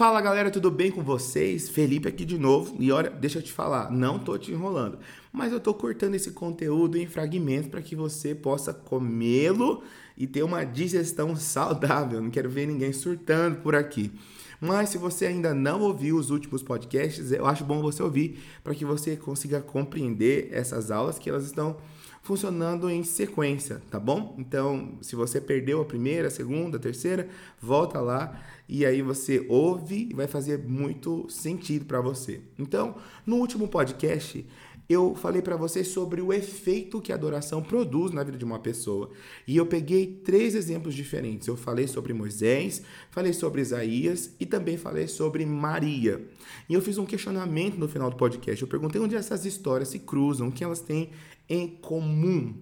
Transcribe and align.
Fala 0.00 0.22
galera, 0.22 0.50
tudo 0.50 0.70
bem 0.70 0.90
com 0.90 1.02
vocês? 1.02 1.68
Felipe 1.68 2.08
aqui 2.08 2.24
de 2.24 2.38
novo. 2.38 2.74
E 2.80 2.90
olha, 2.90 3.10
deixa 3.10 3.38
eu 3.38 3.42
te 3.42 3.52
falar, 3.52 3.90
não 3.90 4.18
tô 4.18 4.38
te 4.38 4.50
enrolando, 4.50 4.98
mas 5.30 5.52
eu 5.52 5.60
tô 5.60 5.74
cortando 5.74 6.14
esse 6.14 6.30
conteúdo 6.30 6.96
em 6.96 7.06
fragmentos 7.06 7.68
para 7.68 7.82
que 7.82 7.94
você 7.94 8.34
possa 8.34 8.72
comê-lo 8.72 9.82
e 10.16 10.26
ter 10.26 10.42
uma 10.42 10.64
digestão 10.64 11.36
saudável. 11.36 12.18
Não 12.18 12.30
quero 12.30 12.48
ver 12.48 12.64
ninguém 12.64 12.94
surtando 12.94 13.56
por 13.56 13.74
aqui. 13.74 14.10
Mas 14.58 14.88
se 14.88 14.96
você 14.96 15.26
ainda 15.26 15.52
não 15.52 15.82
ouviu 15.82 16.16
os 16.16 16.30
últimos 16.30 16.62
podcasts, 16.62 17.30
eu 17.30 17.44
acho 17.44 17.62
bom 17.62 17.82
você 17.82 18.02
ouvir 18.02 18.42
para 18.64 18.74
que 18.74 18.86
você 18.86 19.18
consiga 19.18 19.60
compreender 19.60 20.48
essas 20.50 20.90
aulas 20.90 21.18
que 21.18 21.28
elas 21.28 21.44
estão 21.44 21.76
funcionando 22.22 22.88
em 22.88 23.02
sequência, 23.02 23.80
tá 23.90 23.98
bom? 23.98 24.34
Então, 24.38 24.98
se 25.00 25.16
você 25.16 25.40
perdeu 25.40 25.80
a 25.80 25.84
primeira, 25.84 26.28
a 26.28 26.30
segunda, 26.30 26.76
a 26.76 26.80
terceira, 26.80 27.28
volta 27.60 28.00
lá 28.00 28.40
e 28.68 28.84
aí 28.86 29.02
você 29.02 29.44
ouve 29.48 30.08
e 30.10 30.14
vai 30.14 30.26
fazer 30.26 30.58
muito 30.58 31.28
sentido 31.28 31.84
para 31.86 32.00
você. 32.00 32.40
Então, 32.58 32.96
no 33.26 33.36
último 33.36 33.66
podcast, 33.66 34.46
eu 34.90 35.14
falei 35.14 35.40
para 35.40 35.54
vocês 35.54 35.86
sobre 35.86 36.20
o 36.20 36.32
efeito 36.32 37.00
que 37.00 37.12
a 37.12 37.14
adoração 37.14 37.62
produz 37.62 38.10
na 38.10 38.24
vida 38.24 38.36
de 38.36 38.44
uma 38.44 38.58
pessoa. 38.58 39.10
E 39.46 39.56
eu 39.56 39.64
peguei 39.64 40.04
três 40.24 40.56
exemplos 40.56 40.96
diferentes. 40.96 41.46
Eu 41.46 41.56
falei 41.56 41.86
sobre 41.86 42.12
Moisés, 42.12 42.82
falei 43.08 43.32
sobre 43.32 43.60
Isaías 43.60 44.34
e 44.40 44.44
também 44.44 44.76
falei 44.76 45.06
sobre 45.06 45.46
Maria. 45.46 46.20
E 46.68 46.74
eu 46.74 46.82
fiz 46.82 46.98
um 46.98 47.06
questionamento 47.06 47.76
no 47.76 47.86
final 47.86 48.10
do 48.10 48.16
podcast. 48.16 48.60
Eu 48.60 48.66
perguntei 48.66 49.00
onde 49.00 49.14
essas 49.14 49.46
histórias 49.46 49.90
se 49.90 50.00
cruzam, 50.00 50.48
o 50.48 50.52
que 50.52 50.64
elas 50.64 50.80
têm 50.80 51.10
em 51.50 51.66
comum. 51.66 52.54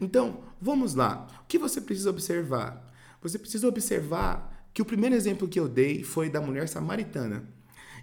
Então, 0.00 0.38
vamos 0.62 0.94
lá. 0.94 1.26
O 1.42 1.48
que 1.48 1.58
você 1.58 1.80
precisa 1.80 2.10
observar? 2.10 2.88
Você 3.20 3.38
precisa 3.38 3.66
observar 3.66 4.70
que 4.72 4.80
o 4.80 4.84
primeiro 4.84 5.16
exemplo 5.16 5.48
que 5.48 5.58
eu 5.58 5.68
dei 5.68 6.04
foi 6.04 6.30
da 6.30 6.40
mulher 6.40 6.68
samaritana. 6.68 7.44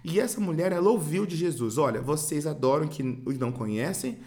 E 0.04 0.20
essa 0.20 0.40
mulher, 0.40 0.72
ela 0.72 0.90
ouviu 0.90 1.24
de 1.24 1.34
Jesus: 1.34 1.78
Olha, 1.78 2.00
vocês 2.00 2.46
adoram 2.46 2.86
que 2.86 3.22
os 3.24 3.38
não 3.38 3.50
conhecem, 3.50 4.18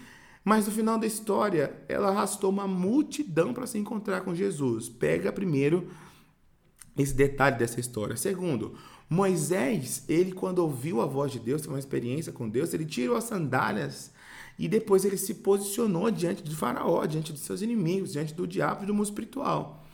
mas 0.44 0.66
no 0.66 0.72
final 0.72 0.98
da 0.98 1.06
história, 1.06 1.74
ela 1.88 2.10
arrastou 2.10 2.50
uma 2.50 2.68
multidão 2.68 3.54
para 3.54 3.68
se 3.68 3.78
encontrar 3.78 4.22
com 4.22 4.34
Jesus. 4.34 4.90
Pega 4.90 5.32
primeiro 5.32 5.90
esse 6.98 7.14
detalhe 7.14 7.58
dessa 7.58 7.80
história. 7.80 8.18
Segundo, 8.18 8.76
Moisés, 9.10 10.04
ele 10.10 10.32
quando 10.32 10.60
ouviu 10.60 11.02
a 11.02 11.06
voz 11.06 11.32
de 11.32 11.40
Deus, 11.40 11.62
teve 11.62 11.74
uma 11.74 11.80
experiência 11.80 12.34
com 12.34 12.50
Deus, 12.50 12.74
ele 12.74 12.86
tirou 12.86 13.16
as 13.16 13.26
sandálias 13.26 14.12
e 14.60 14.68
depois 14.68 15.06
ele 15.06 15.16
se 15.16 15.36
posicionou 15.36 16.12
diante 16.12 16.44
de 16.44 16.54
Faraó, 16.54 17.06
diante 17.06 17.32
de 17.32 17.40
seus 17.40 17.62
inimigos, 17.62 18.12
diante 18.12 18.34
do 18.34 18.46
diabo 18.46 18.84
e 18.84 18.86
do 18.86 18.94
mundo 18.94 19.06
espiritual. 19.06 19.86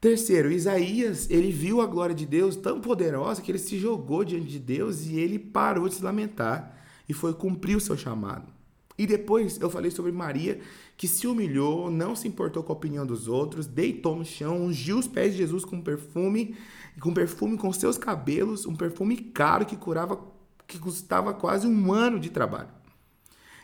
Terceiro, 0.00 0.50
Isaías, 0.50 1.30
ele 1.30 1.52
viu 1.52 1.80
a 1.80 1.86
glória 1.86 2.14
de 2.14 2.26
Deus 2.26 2.56
tão 2.56 2.80
poderosa 2.80 3.40
que 3.40 3.50
ele 3.50 3.58
se 3.58 3.78
jogou 3.78 4.24
diante 4.24 4.48
de 4.48 4.58
Deus 4.58 5.06
e 5.06 5.18
ele 5.18 5.38
parou 5.38 5.88
de 5.88 5.94
se 5.94 6.02
lamentar 6.02 6.76
e 7.08 7.14
foi 7.14 7.32
cumprir 7.32 7.76
o 7.76 7.80
seu 7.80 7.96
chamado. 7.96 8.52
E 8.98 9.06
depois 9.06 9.60
eu 9.60 9.70
falei 9.70 9.90
sobre 9.90 10.10
Maria, 10.10 10.58
que 10.96 11.06
se 11.06 11.26
humilhou, 11.26 11.90
não 11.90 12.16
se 12.16 12.26
importou 12.26 12.62
com 12.62 12.72
a 12.72 12.76
opinião 12.76 13.06
dos 13.06 13.28
outros, 13.28 13.66
deitou 13.66 14.16
no 14.16 14.24
chão, 14.24 14.64
ungiu 14.64 14.98
os 14.98 15.06
pés 15.06 15.32
de 15.32 15.38
Jesus 15.38 15.64
com 15.64 15.80
perfume, 15.80 16.56
com 17.00 17.14
perfume 17.14 17.56
com 17.56 17.72
seus 17.72 17.96
cabelos, 17.96 18.66
um 18.66 18.74
perfume 18.74 19.16
caro 19.16 19.64
que 19.64 19.76
curava, 19.76 20.18
que 20.66 20.78
custava 20.78 21.32
quase 21.34 21.66
um 21.66 21.92
ano 21.92 22.18
de 22.18 22.30
trabalho. 22.30 22.75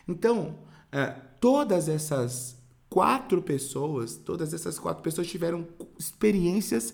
Então, 0.07 0.59
é, 0.91 1.07
todas 1.39 1.87
essas 1.87 2.57
quatro 2.89 3.41
pessoas, 3.41 4.15
todas 4.15 4.53
essas 4.53 4.77
quatro 4.77 5.03
pessoas 5.03 5.27
tiveram 5.27 5.67
experiências 5.97 6.93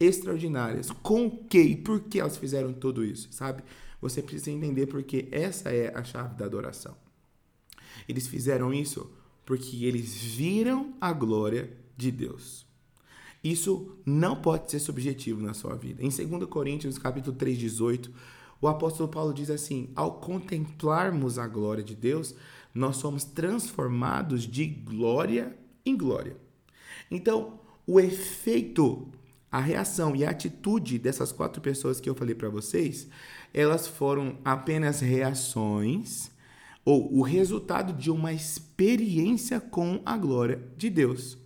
extraordinárias. 0.00 0.90
Com 0.90 1.26
o 1.26 1.30
que 1.30 1.60
e 1.60 1.76
por 1.76 2.00
que 2.00 2.20
elas 2.20 2.36
fizeram 2.36 2.72
tudo 2.72 3.04
isso, 3.04 3.28
sabe? 3.30 3.62
Você 4.00 4.22
precisa 4.22 4.50
entender 4.50 4.86
porque 4.86 5.28
essa 5.30 5.70
é 5.70 5.96
a 5.96 6.02
chave 6.02 6.34
da 6.36 6.44
adoração. 6.44 6.96
Eles 8.08 8.26
fizeram 8.26 8.72
isso 8.74 9.10
porque 9.44 9.84
eles 9.84 10.14
viram 10.14 10.94
a 11.00 11.12
glória 11.12 11.70
de 11.96 12.10
Deus. 12.10 12.66
Isso 13.42 13.96
não 14.04 14.42
pode 14.42 14.70
ser 14.70 14.80
subjetivo 14.80 15.40
na 15.40 15.54
sua 15.54 15.76
vida. 15.76 16.02
Em 16.02 16.08
2 16.08 16.48
Coríntios, 16.50 16.98
capítulo 16.98 17.36
3, 17.36 17.56
18, 17.56 18.12
o 18.60 18.68
apóstolo 18.68 19.08
Paulo 19.08 19.34
diz 19.34 19.50
assim: 19.50 19.90
Ao 19.94 20.12
contemplarmos 20.12 21.38
a 21.38 21.46
glória 21.46 21.84
de 21.84 21.94
Deus, 21.94 22.34
nós 22.74 22.96
somos 22.96 23.24
transformados 23.24 24.42
de 24.42 24.66
glória 24.66 25.56
em 25.84 25.96
glória. 25.96 26.36
Então, 27.10 27.60
o 27.86 28.00
efeito, 28.00 29.08
a 29.50 29.60
reação 29.60 30.14
e 30.14 30.24
a 30.24 30.30
atitude 30.30 30.98
dessas 30.98 31.32
quatro 31.32 31.60
pessoas 31.62 32.00
que 32.00 32.08
eu 32.08 32.14
falei 32.14 32.34
para 32.34 32.48
vocês, 32.48 33.08
elas 33.54 33.86
foram 33.86 34.38
apenas 34.44 35.00
reações 35.00 36.30
ou 36.84 37.12
o 37.16 37.22
resultado 37.22 37.92
de 37.92 38.10
uma 38.10 38.32
experiência 38.32 39.60
com 39.60 40.00
a 40.04 40.16
glória 40.16 40.62
de 40.76 40.90
Deus. 40.90 41.38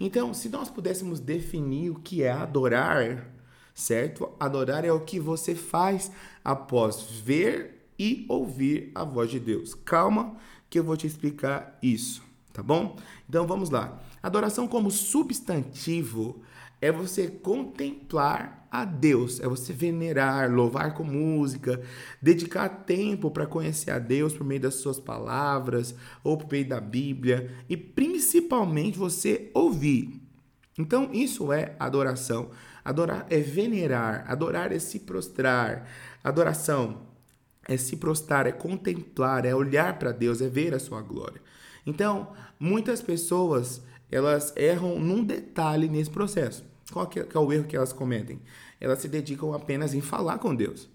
Então, 0.00 0.32
se 0.32 0.48
nós 0.48 0.70
pudéssemos 0.70 1.20
definir 1.20 1.90
o 1.90 1.96
que 1.96 2.22
é 2.22 2.30
adorar, 2.30 3.33
certo? 3.74 4.30
Adorar 4.38 4.84
é 4.84 4.92
o 4.92 5.00
que 5.00 5.18
você 5.18 5.54
faz 5.54 6.10
após 6.44 7.02
ver 7.02 7.88
e 7.98 8.24
ouvir 8.28 8.90
a 8.94 9.04
voz 9.04 9.30
de 9.30 9.40
Deus. 9.40 9.74
Calma 9.74 10.36
que 10.70 10.78
eu 10.78 10.84
vou 10.84 10.96
te 10.96 11.06
explicar 11.06 11.78
isso, 11.82 12.22
tá 12.52 12.62
bom? 12.62 12.96
Então 13.28 13.46
vamos 13.46 13.70
lá. 13.70 14.00
Adoração 14.22 14.66
como 14.66 14.90
substantivo 14.90 16.40
é 16.80 16.90
você 16.90 17.28
contemplar 17.28 18.66
a 18.70 18.84
Deus, 18.84 19.38
é 19.38 19.46
você 19.46 19.72
venerar, 19.72 20.50
louvar 20.50 20.94
com 20.94 21.04
música, 21.04 21.80
dedicar 22.20 22.68
tempo 22.68 23.30
para 23.30 23.46
conhecer 23.46 23.90
a 23.90 23.98
Deus 23.98 24.34
por 24.34 24.44
meio 24.44 24.60
das 24.60 24.74
suas 24.74 24.98
palavras 24.98 25.94
ou 26.24 26.36
por 26.36 26.50
meio 26.50 26.68
da 26.68 26.80
Bíblia 26.80 27.50
e 27.68 27.76
principalmente 27.76 28.98
você 28.98 29.50
ouvir. 29.54 30.23
Então 30.78 31.10
isso 31.12 31.52
é 31.52 31.74
adoração. 31.78 32.50
Adorar 32.84 33.26
é 33.30 33.38
venerar, 33.40 34.24
adorar 34.28 34.72
é 34.72 34.78
se 34.78 35.00
prostrar. 35.00 35.88
Adoração 36.22 37.02
é 37.66 37.76
se 37.76 37.96
prostrar, 37.96 38.46
é 38.46 38.52
contemplar, 38.52 39.46
é 39.46 39.54
olhar 39.54 39.98
para 39.98 40.12
Deus, 40.12 40.40
é 40.40 40.48
ver 40.48 40.74
a 40.74 40.78
sua 40.78 41.00
glória. 41.00 41.40
Então, 41.86 42.32
muitas 42.58 43.00
pessoas, 43.00 43.82
elas 44.10 44.52
erram 44.56 44.98
num 44.98 45.24
detalhe 45.24 45.88
nesse 45.88 46.10
processo. 46.10 46.64
Qual 46.92 47.06
que 47.06 47.20
é, 47.20 47.28
é 47.32 47.38
o 47.38 47.52
erro 47.52 47.64
que 47.64 47.76
elas 47.76 47.92
cometem? 47.92 48.40
Elas 48.80 48.98
se 48.98 49.08
dedicam 49.08 49.52
apenas 49.54 49.94
em 49.94 50.00
falar 50.00 50.38
com 50.38 50.54
Deus, 50.54 50.88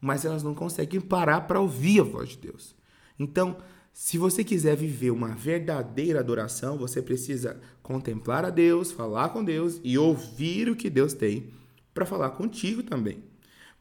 mas 0.00 0.24
elas 0.24 0.42
não 0.42 0.54
conseguem 0.54 1.00
parar 1.00 1.42
para 1.42 1.60
ouvir 1.60 2.00
a 2.00 2.04
voz 2.04 2.30
de 2.30 2.38
Deus. 2.38 2.74
Então, 3.18 3.56
se 3.94 4.18
você 4.18 4.42
quiser 4.42 4.76
viver 4.76 5.12
uma 5.12 5.28
verdadeira 5.28 6.18
adoração, 6.18 6.76
você 6.76 7.00
precisa 7.00 7.60
contemplar 7.80 8.44
a 8.44 8.50
Deus, 8.50 8.90
falar 8.90 9.28
com 9.28 9.44
Deus 9.44 9.80
e 9.84 9.96
ouvir 9.96 10.68
o 10.68 10.74
que 10.74 10.90
Deus 10.90 11.14
tem 11.14 11.52
para 11.94 12.04
falar 12.04 12.30
contigo 12.30 12.82
também. 12.82 13.22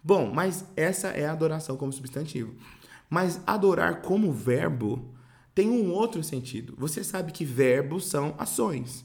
Bom, 0.04 0.32
mas 0.32 0.66
essa 0.76 1.08
é 1.08 1.26
a 1.26 1.32
adoração 1.32 1.76
como 1.76 1.92
substantivo. 1.92 2.54
Mas 3.10 3.42
adorar 3.48 4.04
como 4.04 4.32
verbo 4.32 5.04
tem 5.56 5.68
um 5.68 5.92
outro 5.92 6.24
sentido. 6.24 6.76
Você 6.78 7.04
sabe 7.04 7.32
que 7.32 7.44
verbos 7.44 8.06
são 8.06 8.36
ações. 8.38 9.04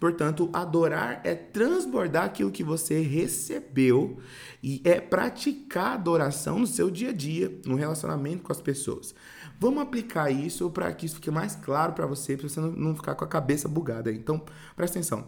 Portanto, 0.00 0.50
adorar 0.52 1.20
é 1.22 1.36
transbordar 1.36 2.24
aquilo 2.24 2.50
que 2.50 2.64
você 2.64 3.00
recebeu 3.00 4.18
e 4.60 4.80
é 4.84 5.00
praticar 5.00 5.94
adoração 5.94 6.58
no 6.58 6.66
seu 6.66 6.90
dia 6.90 7.10
a 7.10 7.12
dia, 7.12 7.60
no 7.64 7.76
relacionamento 7.76 8.42
com 8.42 8.52
as 8.52 8.60
pessoas. 8.60 9.14
Vamos 9.58 9.82
aplicar 9.82 10.30
isso 10.30 10.70
para 10.70 10.92
que 10.92 11.06
isso 11.06 11.16
fique 11.16 11.30
mais 11.30 11.56
claro 11.56 11.92
para 11.92 12.06
você, 12.06 12.36
para 12.36 12.48
você 12.48 12.60
não 12.60 12.94
ficar 12.94 13.14
com 13.16 13.24
a 13.24 13.28
cabeça 13.28 13.68
bugada. 13.68 14.12
Então, 14.12 14.40
presta 14.76 14.98
atenção. 14.98 15.26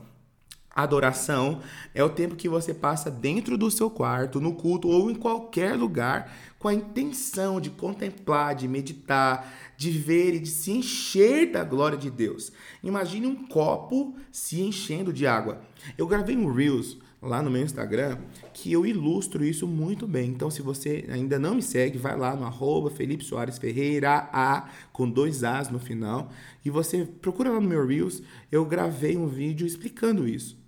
Adoração 0.72 1.60
é 1.92 2.04
o 2.04 2.08
tempo 2.08 2.36
que 2.36 2.48
você 2.48 2.72
passa 2.72 3.10
dentro 3.10 3.58
do 3.58 3.68
seu 3.72 3.90
quarto, 3.90 4.40
no 4.40 4.54
culto 4.54 4.86
ou 4.88 5.10
em 5.10 5.16
qualquer 5.16 5.74
lugar, 5.74 6.32
com 6.60 6.68
a 6.68 6.74
intenção 6.74 7.60
de 7.60 7.70
contemplar, 7.70 8.54
de 8.54 8.68
meditar, 8.68 9.52
de 9.76 9.90
ver 9.90 10.34
e 10.34 10.38
de 10.38 10.48
se 10.48 10.70
encher 10.70 11.50
da 11.50 11.64
glória 11.64 11.98
de 11.98 12.08
Deus. 12.08 12.52
Imagine 12.84 13.26
um 13.26 13.48
copo 13.48 14.14
se 14.30 14.60
enchendo 14.60 15.12
de 15.12 15.26
água. 15.26 15.60
Eu 15.98 16.06
gravei 16.06 16.36
um 16.36 16.52
Reels 16.52 16.98
lá 17.22 17.42
no 17.42 17.50
meu 17.50 17.62
Instagram 17.62 18.18
que 18.52 18.72
eu 18.72 18.86
ilustro 18.86 19.44
isso 19.44 19.66
muito 19.66 20.06
bem. 20.06 20.30
Então, 20.30 20.50
se 20.50 20.62
você 20.62 21.06
ainda 21.10 21.38
não 21.38 21.54
me 21.54 21.62
segue, 21.62 21.98
vai 21.98 22.16
lá 22.16 22.34
no 22.34 22.44
arroba 22.44 22.90
Felipe 22.90 23.24
Soares 23.24 23.58
Ferreira, 23.58 24.28
A, 24.32 24.68
com 24.92 25.08
dois 25.08 25.44
As 25.44 25.70
no 25.70 25.78
final, 25.78 26.30
e 26.64 26.70
você 26.70 27.04
procura 27.04 27.50
lá 27.50 27.60
no 27.60 27.68
meu 27.68 27.86
Reels, 27.86 28.22
eu 28.50 28.64
gravei 28.64 29.16
um 29.16 29.26
vídeo 29.26 29.66
explicando 29.66 30.26
isso. 30.26 30.58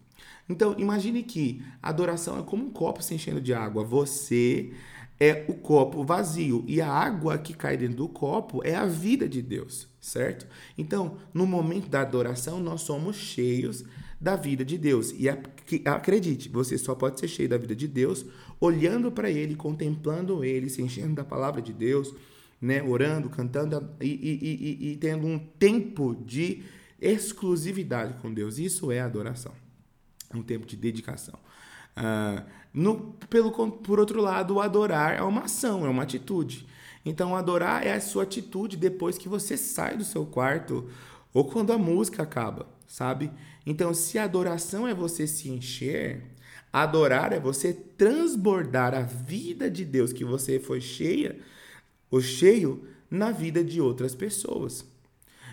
Então, 0.48 0.74
imagine 0.78 1.22
que 1.22 1.62
a 1.82 1.88
adoração 1.88 2.38
é 2.38 2.42
como 2.42 2.66
um 2.66 2.70
copo 2.70 3.02
se 3.02 3.14
enchendo 3.14 3.40
de 3.40 3.54
água. 3.54 3.84
Você 3.84 4.72
é 5.18 5.44
o 5.48 5.54
copo 5.54 6.02
vazio 6.04 6.64
e 6.66 6.80
a 6.80 6.90
água 6.90 7.38
que 7.38 7.54
cai 7.54 7.76
dentro 7.76 7.96
do 7.98 8.08
copo 8.08 8.60
é 8.64 8.74
a 8.74 8.84
vida 8.84 9.28
de 9.28 9.40
Deus, 9.40 9.86
certo? 10.00 10.46
Então, 10.76 11.16
no 11.32 11.46
momento 11.46 11.88
da 11.88 12.00
adoração, 12.00 12.58
nós 12.58 12.82
somos 12.82 13.16
cheios 13.16 13.84
da 14.22 14.36
vida 14.36 14.64
de 14.64 14.78
Deus. 14.78 15.12
E 15.18 15.28
acredite, 15.28 16.48
você 16.48 16.78
só 16.78 16.94
pode 16.94 17.18
ser 17.18 17.26
cheio 17.26 17.48
da 17.48 17.58
vida 17.58 17.74
de 17.74 17.88
Deus 17.88 18.24
olhando 18.60 19.10
para 19.10 19.28
Ele, 19.28 19.56
contemplando 19.56 20.44
Ele, 20.44 20.70
se 20.70 20.80
enchendo 20.80 21.16
da 21.16 21.24
palavra 21.24 21.60
de 21.60 21.72
Deus, 21.72 22.14
né? 22.60 22.80
orando, 22.80 23.28
cantando 23.28 23.90
e, 24.00 24.06
e, 24.06 24.86
e, 24.86 24.92
e 24.92 24.96
tendo 24.96 25.26
um 25.26 25.40
tempo 25.40 26.14
de 26.14 26.62
exclusividade 27.00 28.14
com 28.22 28.32
Deus. 28.32 28.58
Isso 28.58 28.92
é 28.92 29.00
adoração. 29.00 29.52
Um 30.32 30.42
tempo 30.42 30.64
de 30.64 30.76
dedicação. 30.76 31.34
Uh, 31.96 32.46
no, 32.72 33.14
pelo, 33.28 33.50
por 33.50 33.98
outro 33.98 34.22
lado, 34.22 34.60
adorar 34.60 35.18
é 35.18 35.22
uma 35.22 35.42
ação, 35.42 35.84
é 35.84 35.88
uma 35.88 36.04
atitude. 36.04 36.66
Então, 37.04 37.34
adorar 37.34 37.84
é 37.84 37.92
a 37.92 38.00
sua 38.00 38.22
atitude 38.22 38.76
depois 38.76 39.18
que 39.18 39.28
você 39.28 39.56
sai 39.56 39.96
do 39.96 40.04
seu 40.04 40.24
quarto 40.24 40.88
ou 41.34 41.44
quando 41.44 41.72
a 41.72 41.78
música 41.78 42.22
acaba, 42.22 42.66
sabe? 42.92 43.32
Então, 43.64 43.94
se 43.94 44.18
adoração 44.18 44.86
é 44.86 44.92
você 44.92 45.26
se 45.26 45.48
encher, 45.48 46.20
adorar 46.70 47.32
é 47.32 47.40
você 47.40 47.72
transbordar 47.72 48.92
a 48.92 49.00
vida 49.00 49.70
de 49.70 49.82
Deus 49.82 50.12
que 50.12 50.26
você 50.26 50.60
foi 50.60 50.78
cheia, 50.78 51.38
ou 52.10 52.20
cheio, 52.20 52.86
na 53.10 53.30
vida 53.30 53.64
de 53.64 53.80
outras 53.80 54.14
pessoas. 54.14 54.84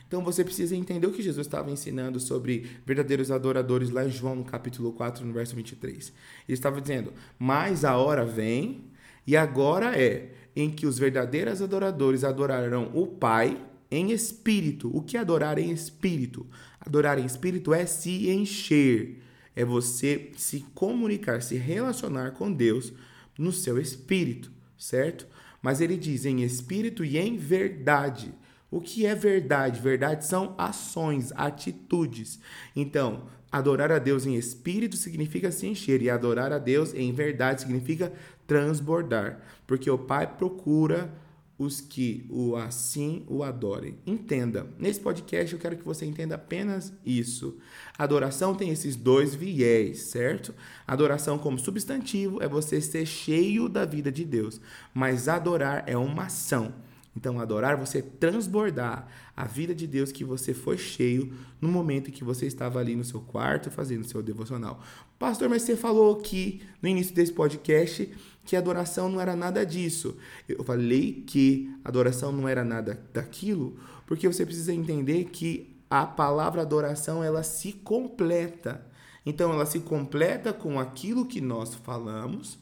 Então 0.06 0.21
você 0.21 0.44
precisa 0.44 0.75
entender 0.75 1.07
o 1.07 1.13
que 1.13 1.21
Jesus 1.21 1.47
estava 1.47 1.71
ensinando 1.71 2.19
sobre 2.19 2.69
verdadeiros 2.86 3.31
adoradores 3.31 3.89
lá 3.89 4.03
em 4.03 4.09
João, 4.09 4.36
no 4.36 4.44
capítulo 4.44 4.91
4, 4.91 5.25
no 5.25 5.31
verso 5.31 5.56
23. 5.56 6.12
Ele 6.45 6.53
estava 6.53 6.81
dizendo: 6.81 7.13
Mas 7.38 7.86
a 7.86 7.95
hora 7.95 8.25
vem, 8.25 8.83
e 9.25 9.38
agora 9.38 9.97
é, 9.97 10.33
em 10.53 10.69
que 10.69 10.86
os 10.86 11.00
verdadeiros 11.00 11.62
adoradores 11.62 12.25
adorarão 12.25 12.91
o 12.94 13.07
Pai 13.07 13.62
em 13.91 14.12
espírito. 14.12 14.89
O 14.95 15.01
que 15.01 15.18
é 15.18 15.19
adorar 15.19 15.57
em 15.57 15.71
espírito? 15.71 16.45
Adorar 16.80 17.19
em 17.19 17.25
espírito 17.25 17.74
é 17.74 17.86
se 17.86 18.30
encher, 18.30 19.21
é 19.56 19.65
você 19.65 20.31
se 20.38 20.65
comunicar, 20.74 21.41
se 21.41 21.56
relacionar 21.56 22.31
com 22.31 22.51
Deus 22.51 22.94
no 23.38 23.51
seu 23.51 23.80
espírito, 23.80 24.51
certo? 24.77 25.27
Mas 25.62 25.81
ele 25.81 25.97
diz 25.97 26.25
em 26.25 26.41
espírito 26.41 27.03
e 27.03 27.18
em 27.18 27.38
verdade. 27.38 28.33
O 28.71 28.80
que 28.80 29.06
é 29.06 29.15
verdade? 29.15 29.81
Verdade 29.81 30.25
são 30.25 30.53
ações, 30.57 31.31
atitudes. 31.36 32.39
Então, 32.75 33.24
adorar 33.51 33.91
a 33.91 33.97
Deus 33.97 34.25
em 34.25 34.36
espírito 34.36 34.95
significa 34.95 35.51
se 35.51 35.65
encher, 35.65 36.01
e 36.01 36.09
adorar 36.09 36.53
a 36.53 36.59
Deus 36.59 36.94
em 36.94 37.12
verdade 37.12 37.62
significa 37.62 38.13
transbordar. 38.45 39.41
Porque 39.65 39.89
o 39.89 39.97
Pai 39.97 40.27
procura 40.27 41.12
os 41.60 41.82
que 41.82 42.26
o 42.30 42.56
assim 42.56 43.24
o 43.28 43.44
adorem. 43.44 43.98
Entenda, 44.08 44.66
nesse 44.80 45.02
podcast 45.02 45.54
eu 45.54 45.60
quero 45.60 45.76
que 45.76 45.84
você 45.84 46.06
entenda 46.06 46.36
apenas 46.36 46.94
isso. 47.06 47.58
Adoração 47.98 48.56
tem 48.56 48.70
esses 48.70 48.96
dois 48.96 49.36
viés, 49.36 50.04
certo? 50.04 50.56
Adoração 50.88 51.38
como 51.38 51.60
substantivo 51.60 52.42
é 52.42 52.48
você 52.48 52.80
ser 52.80 53.06
cheio 53.06 53.68
da 53.68 53.84
vida 53.84 54.10
de 54.10 54.24
Deus, 54.24 54.62
mas 54.94 55.28
adorar 55.28 55.84
é 55.86 55.98
uma 55.98 56.24
ação. 56.24 56.74
Então, 57.19 57.38
adorar, 57.38 57.75
você 57.75 58.01
transbordar 58.01 59.06
a 59.36 59.44
vida 59.44 59.75
de 59.75 59.86
Deus 59.86 60.10
que 60.10 60.24
você 60.24 60.54
foi 60.54 60.77
cheio 60.77 61.33
no 61.60 61.68
momento 61.68 62.07
em 62.07 62.13
que 62.13 62.24
você 62.24 62.45
estava 62.45 62.80
ali 62.80 62.95
no 62.95 63.04
seu 63.04 63.19
quarto 63.19 63.69
fazendo 63.69 64.07
seu 64.07 64.24
devocional. 64.24 64.81
Pastor, 65.19 65.50
mas 65.50 65.63
você 65.63 65.75
falou 65.75 66.18
aqui 66.18 66.62
no 66.81 66.88
início 66.88 67.13
desse 67.13 67.33
podcast 67.33 68.10
que 68.45 68.56
adoração 68.56 69.10
não 69.10 69.19
era 69.19 69.36
nada 69.36 69.66
disso. 69.66 70.16
Eu 70.48 70.63
falei 70.63 71.21
que 71.27 71.69
adoração 71.83 72.31
não 72.31 72.48
era 72.48 72.63
nada 72.63 72.98
daquilo, 73.13 73.77
porque 74.07 74.25
você 74.25 74.45
precisa 74.45 74.74
entender 74.74 75.25
que 75.25 75.75
a 75.89 76.06
palavra 76.06 76.62
adoração 76.62 77.22
ela 77.22 77.44
se 77.44 77.74
completa. 77.74 78.88
Então, 79.25 79.51
ela 79.51 79.65
se 79.65 79.81
completa 79.81 80.54
com 80.54 80.80
aquilo 80.80 81.25
que 81.25 81.42
nós 81.42 81.75
falamos, 81.75 82.57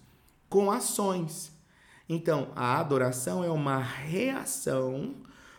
com 0.50 0.71
ações. 0.71 1.56
Então, 2.09 2.51
a 2.56 2.80
adoração 2.80 3.44
é 3.44 3.50
uma 3.50 3.80
reação 3.80 5.15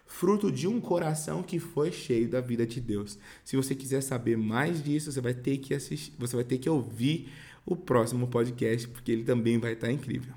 fruto 0.06 0.50
de 0.50 0.66
um 0.66 0.80
coração 0.80 1.42
que 1.42 1.58
foi 1.58 1.92
cheio 1.92 2.28
da 2.28 2.40
vida 2.40 2.66
de 2.66 2.80
Deus. 2.80 3.18
Se 3.44 3.56
você 3.56 3.74
quiser 3.74 4.00
saber 4.00 4.36
mais 4.36 4.82
disso, 4.82 5.12
você 5.12 5.20
vai 5.20 5.34
ter 5.34 5.58
que 5.58 5.74
assistir, 5.74 6.12
você 6.18 6.34
vai 6.34 6.44
ter 6.44 6.58
que 6.58 6.68
ouvir 6.68 7.30
o 7.66 7.76
próximo 7.76 8.26
podcast, 8.26 8.88
porque 8.88 9.12
ele 9.12 9.24
também 9.24 9.58
vai 9.58 9.74
estar 9.74 9.92
incrível. 9.92 10.32